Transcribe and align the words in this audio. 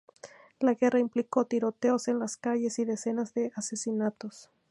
La 0.59 0.73
guerra 0.73 0.97
implicó 0.99 1.45
tiroteos 1.45 2.07
en 2.07 2.17
las 2.17 2.35
calles 2.35 2.79
y 2.79 2.85
decenas 2.85 3.35
de 3.35 3.51
asesinatos. 3.55 4.49